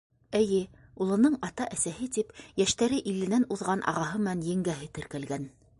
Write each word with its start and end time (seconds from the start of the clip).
Эйе, 0.37 0.61
улының 1.05 1.35
ата-әсәһе 1.49 2.07
тип 2.17 2.33
йәштәре 2.63 3.03
илленән 3.13 3.47
уҙған 3.57 3.87
ағаһы 3.95 4.25
менән 4.27 4.45
еңгәһе 4.53 4.95
теркәлгән! 4.99 5.51